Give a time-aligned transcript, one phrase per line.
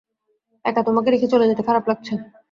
[0.65, 2.13] একা তোমাকে রেখে চলে যেতে খারাপ লাগছে।